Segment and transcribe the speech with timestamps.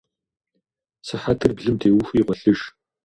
[1.07, 2.59] Сыхьэтыр блым теухуи гъуэлъыж.